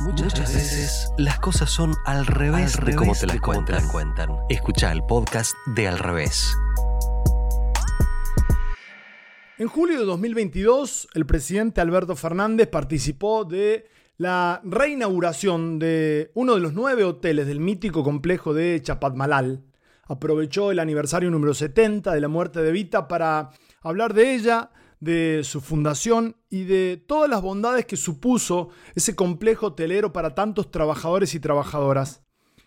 Muchas, 0.00 0.38
veces 0.38 1.12
las 1.18 1.38
cosas 1.38 1.70
son 1.70 1.94
al 2.04 2.26
revés, 2.26 2.78
de 2.84 2.94
cómo 2.94 3.14
te 3.14 3.26
las 3.26 3.40
cuentan. 3.40 3.88
cuentan. 3.88 4.30
Escucha 4.48 4.92
el 4.92 5.02
podcast 5.04 5.54
de 5.74 5.88
Al 5.88 5.98
revés. 5.98 6.54
En 9.58 9.68
julio 9.68 9.98
de 9.98 10.04
2022, 10.04 11.08
el 11.14 11.26
presidente 11.26 11.80
Alberto 11.80 12.16
Fernández 12.16 12.68
participó 12.68 13.44
de 13.44 13.86
la 14.16 14.60
reinauguración 14.64 15.78
de 15.78 16.30
uno 16.34 16.54
de 16.54 16.60
los 16.60 16.74
nueve 16.74 17.04
hoteles 17.04 17.46
del 17.46 17.60
mítico 17.60 18.02
complejo 18.02 18.54
de 18.54 18.80
Chapatmalal. 18.82 19.62
Aprovechó 20.06 20.70
el 20.70 20.78
aniversario 20.78 21.30
número 21.30 21.54
70 21.54 22.12
de 22.12 22.20
la 22.20 22.28
muerte 22.28 22.62
de 22.62 22.72
Vita 22.72 23.08
para 23.08 23.50
hablar 23.82 24.14
de 24.14 24.34
ella, 24.34 24.70
de 25.04 25.42
su 25.44 25.60
fundación 25.60 26.36
y 26.48 26.64
de 26.64 27.02
todas 27.06 27.28
las 27.28 27.42
bondades 27.42 27.86
que 27.86 27.96
supuso 27.96 28.70
ese 28.94 29.14
complejo 29.14 29.66
hotelero 29.66 30.12
para 30.12 30.34
tantos 30.34 30.70
trabajadores 30.70 31.34
y 31.34 31.40
trabajadoras. 31.40 32.22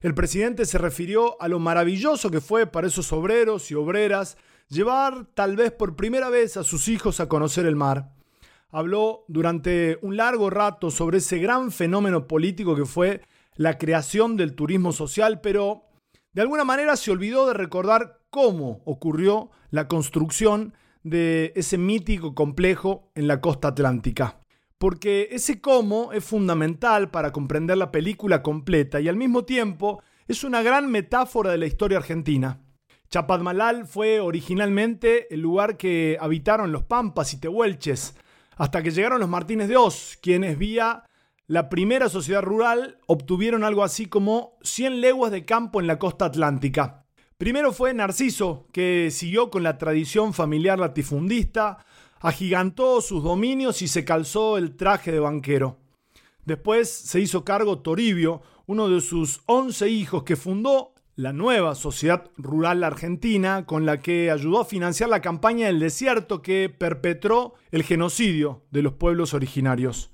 El 0.00 0.14
presidente 0.14 0.64
se 0.66 0.78
refirió 0.78 1.40
a 1.42 1.48
lo 1.48 1.58
maravilloso 1.58 2.30
que 2.30 2.40
fue 2.40 2.66
para 2.66 2.86
esos 2.86 3.12
obreros 3.12 3.70
y 3.70 3.74
obreras 3.74 4.36
llevar 4.68 5.26
tal 5.34 5.56
vez 5.56 5.72
por 5.72 5.96
primera 5.96 6.28
vez 6.28 6.56
a 6.56 6.62
sus 6.62 6.88
hijos 6.88 7.18
a 7.18 7.28
conocer 7.28 7.66
el 7.66 7.74
mar. 7.74 8.12
Habló 8.70 9.24
durante 9.26 9.98
un 10.02 10.16
largo 10.16 10.50
rato 10.50 10.90
sobre 10.90 11.18
ese 11.18 11.38
gran 11.38 11.72
fenómeno 11.72 12.28
político 12.28 12.76
que 12.76 12.84
fue 12.84 13.22
la 13.56 13.78
creación 13.78 14.36
del 14.36 14.54
turismo 14.54 14.92
social, 14.92 15.40
pero 15.40 15.84
de 16.32 16.42
alguna 16.42 16.64
manera 16.64 16.96
se 16.96 17.10
olvidó 17.10 17.48
de 17.48 17.54
recordar 17.54 18.20
cómo 18.30 18.82
ocurrió 18.84 19.50
la 19.70 19.88
construcción 19.88 20.74
de 21.02 21.52
ese 21.56 21.78
mítico 21.78 22.34
complejo 22.34 23.10
en 23.14 23.26
la 23.28 23.40
costa 23.40 23.68
atlántica. 23.68 24.40
Porque 24.78 25.28
ese 25.32 25.60
cómo 25.60 26.12
es 26.12 26.24
fundamental 26.24 27.10
para 27.10 27.32
comprender 27.32 27.76
la 27.78 27.90
película 27.90 28.42
completa 28.42 29.00
y 29.00 29.08
al 29.08 29.16
mismo 29.16 29.44
tiempo 29.44 30.02
es 30.28 30.44
una 30.44 30.62
gran 30.62 30.90
metáfora 30.90 31.50
de 31.50 31.58
la 31.58 31.66
historia 31.66 31.98
argentina. 31.98 32.60
Chapadmalal 33.10 33.86
fue 33.86 34.20
originalmente 34.20 35.32
el 35.34 35.40
lugar 35.40 35.76
que 35.76 36.18
habitaron 36.20 36.72
los 36.72 36.82
Pampas 36.82 37.32
y 37.32 37.40
Tehuelches, 37.40 38.14
hasta 38.56 38.82
que 38.82 38.90
llegaron 38.90 39.20
los 39.20 39.28
Martínez 39.28 39.68
de 39.68 39.76
Oz, 39.76 40.18
quienes 40.20 40.58
vía 40.58 41.04
la 41.48 41.70
primera 41.70 42.10
sociedad 42.10 42.42
rural 42.42 42.98
obtuvieron 43.06 43.64
algo 43.64 43.82
así 43.82 44.04
como 44.04 44.58
100 44.60 45.00
leguas 45.00 45.32
de 45.32 45.46
campo 45.46 45.80
en 45.80 45.86
la 45.86 45.98
costa 45.98 46.26
atlántica. 46.26 47.06
Primero 47.38 47.72
fue 47.72 47.94
Narciso, 47.94 48.66
que 48.72 49.10
siguió 49.12 49.48
con 49.48 49.62
la 49.62 49.78
tradición 49.78 50.34
familiar 50.34 50.80
latifundista, 50.80 51.86
agigantó 52.18 53.00
sus 53.00 53.22
dominios 53.22 53.80
y 53.80 53.86
se 53.86 54.04
calzó 54.04 54.58
el 54.58 54.74
traje 54.74 55.12
de 55.12 55.20
banquero. 55.20 55.78
Después 56.44 56.90
se 56.90 57.20
hizo 57.20 57.44
cargo 57.44 57.78
Toribio, 57.78 58.42
uno 58.66 58.88
de 58.88 59.00
sus 59.00 59.40
once 59.46 59.88
hijos 59.88 60.24
que 60.24 60.34
fundó 60.34 60.94
la 61.14 61.32
nueva 61.32 61.76
Sociedad 61.76 62.28
Rural 62.38 62.82
Argentina, 62.82 63.66
con 63.66 63.86
la 63.86 64.00
que 64.00 64.32
ayudó 64.32 64.62
a 64.62 64.64
financiar 64.64 65.08
la 65.08 65.22
campaña 65.22 65.68
del 65.68 65.78
desierto 65.78 66.42
que 66.42 66.68
perpetró 66.68 67.54
el 67.70 67.84
genocidio 67.84 68.64
de 68.72 68.82
los 68.82 68.94
pueblos 68.94 69.32
originarios. 69.32 70.10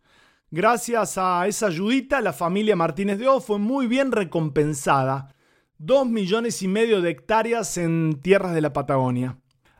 Gracias 0.51 1.17
a 1.17 1.47
esa 1.47 1.69
ayudita, 1.69 2.21
la 2.21 2.35
familia 2.35 2.77
Martínez 2.77 3.19
de 3.19 3.29
O 3.29 3.41
fue 3.41 3.59
muy 3.59 3.87
bien 3.87 4.13
recompensada 4.13 5.34
dos 5.79 6.07
millones 6.07 6.63
y 6.63 6.69
medio 6.69 7.01
de 7.01 7.11
hectáreas 7.11 7.77
en 7.79 8.21
tierras 8.23 8.55
de 8.55 8.61
la 8.61 8.73
Patagonia. 8.73 9.39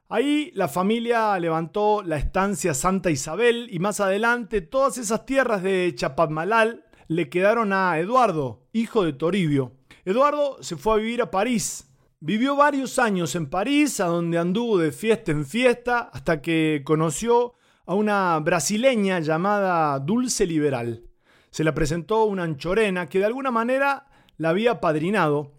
Ahí 0.09 0.53
la 0.55 0.69
familia 0.69 1.39
levantó 1.39 2.03
la 2.03 2.17
estancia 2.17 2.75
Santa 2.75 3.11
Isabel 3.11 3.69
y 3.71 3.79
más 3.79 4.01
adelante 4.01 4.61
todas 4.61 4.99
esas 4.99 5.25
tierras 5.27 5.63
de 5.63 5.93
Chapadmalal 5.95 6.85
le 7.09 7.29
quedaron 7.29 7.73
a 7.73 7.99
Eduardo, 7.99 8.63
hijo 8.73 9.05
de 9.05 9.13
Toribio. 9.13 9.73
Eduardo 10.05 10.63
se 10.63 10.77
fue 10.77 10.95
a 10.95 10.97
vivir 10.99 11.23
a 11.23 11.31
París. 11.31 11.91
Vivió 12.21 12.57
varios 12.57 12.99
años 12.99 13.35
en 13.35 13.51
París, 13.51 14.01
a 14.01 14.07
donde 14.07 14.39
anduvo 14.39 14.79
de 14.79 14.93
fiesta 14.93 15.33
en 15.33 15.45
fiesta, 15.45 16.11
hasta 16.13 16.41
que 16.41 16.83
conoció 16.85 17.55
a 17.87 17.95
una 17.95 18.39
brasileña 18.41 19.21
llamada 19.21 19.99
Dulce 19.99 20.47
Liberal. 20.47 21.05
Se 21.51 21.65
la 21.65 21.75
presentó 21.75 22.25
una 22.25 22.45
anchorena 22.45 23.09
que 23.09 23.19
de 23.19 23.27
alguna 23.27 23.51
manera 23.51 24.07
la 24.37 24.51
había 24.51 24.81
padrinado 24.81 25.54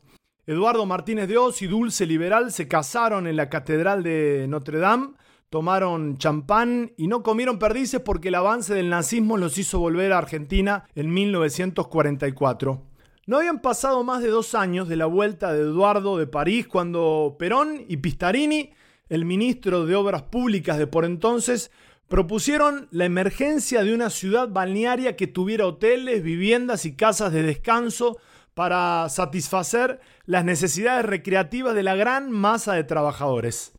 Eduardo 0.48 0.86
Martínez 0.86 1.28
de 1.28 1.40
Oz 1.40 1.64
y 1.64 1.68
Dulce 1.68 2.06
Liberal 2.06 2.52
se 2.52 2.68
casaron 2.68 3.26
en 3.26 3.36
la 3.36 3.50
Catedral 3.50 4.04
de 4.04 4.46
Notre 4.48 4.78
Dame, 4.78 5.14
tomaron 5.50 6.20
champán 6.20 6.92
y 6.98 7.08
no 7.08 7.24
comieron 7.24 7.58
perdices 7.58 8.00
porque 8.00 8.28
el 8.28 8.36
avance 8.36 8.76
del 8.76 8.92
nazismo 8.92 9.38
los 9.38 9.58
hizo 9.58 9.80
volver 9.80 10.14
a 10.14 10.20
Argentina 10.20 10.86
en 10.94 11.12
1944. 11.12 12.84
No 13.26 13.38
habían 13.38 13.60
pasado 13.60 14.04
más 14.04 14.22
de 14.22 14.30
dos 14.30 14.54
años 14.54 14.88
de 14.88 14.98
la 14.98 15.08
vuelta 15.08 15.52
de 15.52 15.62
Eduardo 15.62 16.16
de 16.16 16.28
París 16.28 16.68
cuando 16.68 17.38
Perón 17.40 17.84
y 17.88 17.98
Pistarini, 17.98 18.70
el 19.10 19.26
ministro 19.26 19.88
de 19.88 19.96
Obras 19.96 20.24
Públicas 20.24 20.78
de 20.78 20.86
por 20.86 21.06
entonces, 21.06 21.72
propusieron 22.08 22.88
la 22.92 23.06
emergencia 23.06 23.84
de 23.84 23.96
una 23.96 24.12
ciudad 24.12 24.48
balnearia 24.50 25.16
que 25.16 25.26
tuviera 25.26 25.66
hoteles, 25.66 26.22
viviendas 26.22 26.86
y 26.86 26.96
casas 26.96 27.34
de 27.34 27.42
descanso 27.42 28.20
para 28.56 29.08
satisfacer 29.10 30.00
las 30.26 30.44
necesidades 30.44 31.06
recreativas 31.06 31.76
de 31.76 31.84
la 31.84 31.96
gran 31.96 32.32
masa 32.32 32.74
de 32.74 32.84
trabajadores. 32.84 33.74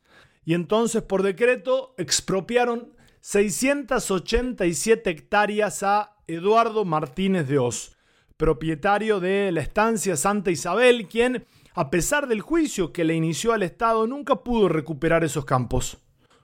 Y 0.44 0.54
entonces 0.54 1.02
por 1.02 1.24
decreto 1.24 1.94
expropiaron 1.98 2.94
687 3.22 5.10
hectáreas 5.10 5.82
a 5.82 6.14
Eduardo 6.28 6.84
Martínez 6.84 7.48
de 7.48 7.58
Oz, 7.58 7.96
propietario 8.36 9.18
de 9.18 9.50
la 9.50 9.62
estancia 9.62 10.16
Santa 10.16 10.52
Isabel, 10.52 11.08
quien, 11.08 11.44
a 11.74 11.90
pesar 11.90 12.28
del 12.28 12.42
juicio 12.42 12.92
que 12.92 13.04
le 13.04 13.14
inició 13.14 13.52
al 13.52 13.64
Estado, 13.64 14.06
nunca 14.06 14.36
pudo 14.36 14.68
recuperar 14.68 15.24
esos 15.24 15.44
campos. 15.44 15.98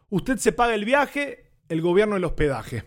Usted 0.09 0.39
se 0.39 0.53
paga 0.53 0.75
el 0.75 0.85
viaje, 0.85 1.53
el 1.69 1.81
gobierno 1.81 2.17
el 2.17 2.25
hospedaje. 2.25 2.85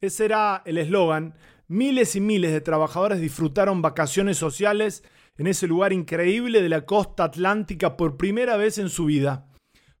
Ese 0.00 0.24
era 0.24 0.62
el 0.64 0.78
eslogan. 0.78 1.34
Miles 1.68 2.14
y 2.14 2.20
miles 2.20 2.52
de 2.52 2.60
trabajadores 2.60 3.20
disfrutaron 3.20 3.82
vacaciones 3.82 4.38
sociales 4.38 5.02
en 5.36 5.48
ese 5.48 5.66
lugar 5.66 5.92
increíble 5.92 6.62
de 6.62 6.68
la 6.68 6.86
costa 6.86 7.24
atlántica 7.24 7.96
por 7.96 8.16
primera 8.16 8.56
vez 8.56 8.78
en 8.78 8.88
su 8.88 9.06
vida. 9.06 9.48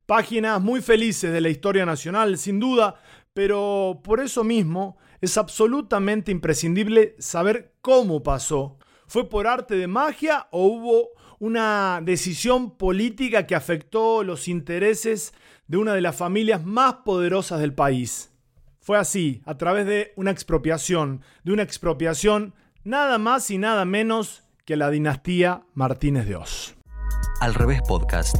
Páginas 0.06 0.62
muy 0.62 0.80
felices 0.80 1.32
de 1.32 1.40
la 1.40 1.48
historia 1.48 1.84
nacional, 1.84 2.38
sin 2.38 2.60
duda, 2.60 3.00
pero 3.34 4.00
por 4.04 4.20
eso 4.20 4.44
mismo 4.44 4.96
es 5.20 5.36
absolutamente 5.36 6.30
imprescindible 6.30 7.16
saber 7.18 7.74
cómo 7.80 8.22
pasó. 8.22 8.78
¿Fue 9.08 9.28
por 9.28 9.48
arte 9.48 9.74
de 9.74 9.88
magia 9.88 10.46
o 10.52 10.66
hubo 10.66 11.08
una 11.40 12.00
decisión 12.00 12.76
política 12.76 13.44
que 13.44 13.56
afectó 13.56 14.22
los 14.22 14.46
intereses 14.46 15.34
de 15.66 15.78
una 15.78 15.94
de 15.94 16.00
las 16.00 16.14
familias 16.14 16.64
más 16.64 16.98
poderosas 17.04 17.58
del 17.58 17.74
país? 17.74 18.30
Fue 18.86 18.98
así, 18.98 19.42
a 19.46 19.56
través 19.56 19.84
de 19.84 20.12
una 20.14 20.30
expropiación, 20.30 21.22
de 21.42 21.52
una 21.52 21.64
expropiación 21.64 22.54
nada 22.84 23.18
más 23.18 23.50
y 23.50 23.58
nada 23.58 23.84
menos 23.84 24.44
que 24.64 24.76
la 24.76 24.90
dinastía 24.90 25.64
Martínez 25.74 26.28
de 26.28 26.36
Oz. 26.36 26.76
Al 27.40 27.52
revés 27.52 27.82
podcast, 27.88 28.36